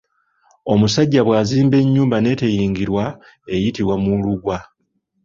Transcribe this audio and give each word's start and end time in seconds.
Omusajja 0.73 1.21
bw’azimba 1.27 1.75
ennyumba 1.83 2.17
n’eteyingirwa 2.19 3.05
eyitibwa 3.53 3.95
Muwulugwa. 4.01 4.57